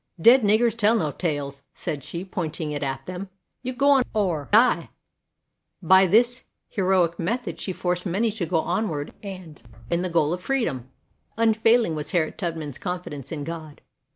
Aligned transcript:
"Dead 0.19 0.41
niggers 0.41 0.75
tell 0.75 0.95
no 0.95 1.11
tales," 1.11 1.61
said 1.75 2.03
she, 2.03 2.25
pointing 2.25 2.71
it 2.71 2.81
at 2.81 3.05
them; 3.05 3.29
"you 3.61 3.71
go 3.71 3.91
on 3.91 4.03
or 4.15 4.49
die!" 4.51 4.89
By 5.79 6.07
this 6.07 6.43
he 6.67 6.81
roic 6.81 7.19
method 7.19 7.59
she 7.59 7.71
forced 7.71 8.07
many 8.07 8.31
to 8.31 8.47
go 8.47 8.61
onward 8.61 9.13
and 9.21 9.61
win 9.91 10.01
the 10.01 10.09
goal 10.09 10.33
of 10.33 10.41
freedom. 10.41 10.89
34 11.37 11.37
WOMEN 11.37 11.49
OF 11.49 11.53
ACHIEVEMENT 11.53 11.57
Unfailing 11.77 11.95
was 11.95 12.11
Harriet 12.13 12.37
Tubman's 12.39 12.79
confi 12.79 13.09
dence 13.11 13.31
in 13.31 13.43
God. 13.43 13.81